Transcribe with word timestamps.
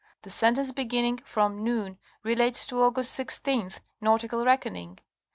The 0.23 0.31
sentence 0.31 0.71
beginning 0.71 1.17
''From 1.17 1.59
noon" 1.59 1.99
relates 2.23 2.65
to 2.65 2.81
August 2.81 3.19
16th, 3.19 3.81
nautical 4.01 4.43
reckoning. 4.43 4.97